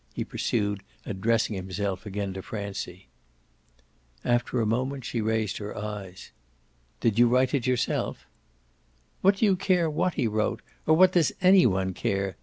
[0.15, 3.07] he pursued, addressing himself again to Francie.
[4.25, 6.31] After a moment she raised her eyes.
[7.01, 8.25] "Did you write it yourself?"
[9.21, 12.35] "What do you care what he wrote or what does any one care?"